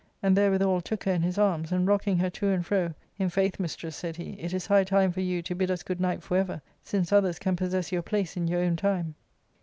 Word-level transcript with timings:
And 0.23 0.35
therewithal 0.35 0.81
took 0.81 1.03
her 1.03 1.11
in 1.11 1.21
his 1.21 1.37
arms, 1.37 1.71
and 1.71 1.85
rocking 1.87 2.17
her 2.17 2.31
to 2.31 2.49
and 2.49 2.65
fro, 2.65 2.95
"In 3.19 3.29
faith, 3.29 3.59
mistress," 3.59 3.95
said 3.95 4.15
he," 4.15 4.31
it 4.39 4.51
is 4.51 4.65
high 4.65 4.83
time 4.83 5.11
for 5.11 5.21
you 5.21 5.43
to 5.43 5.53
bid 5.53 5.69
us 5.69 5.83
good 5.83 6.01
night 6.01 6.23
for 6.23 6.37
ever, 6.37 6.59
since 6.83 7.13
others 7.13 7.37
can 7.37 7.55
possess 7.55 7.91
your 7.91 8.01
place 8.01 8.35
in 8.35 8.47
your 8.47 8.61
own 8.61 8.75
time." 8.75 9.13